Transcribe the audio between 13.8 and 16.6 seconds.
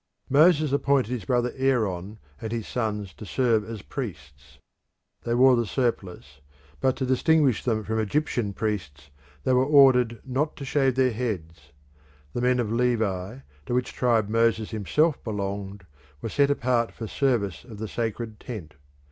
tribe Moses himself belonged, were set